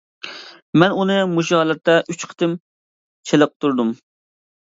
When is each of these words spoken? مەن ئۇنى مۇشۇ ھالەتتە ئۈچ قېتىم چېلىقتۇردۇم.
مەن 0.83 0.95
ئۇنى 1.01 1.17
مۇشۇ 1.33 1.59
ھالەتتە 1.59 1.97
ئۈچ 2.13 2.25
قېتىم 2.31 2.57
چېلىقتۇردۇم. 3.33 3.93